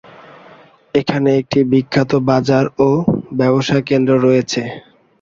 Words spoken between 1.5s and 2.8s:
বিখ্যাত বাজার